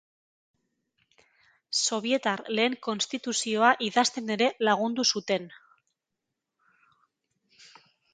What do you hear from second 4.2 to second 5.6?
ere lagundu zuten.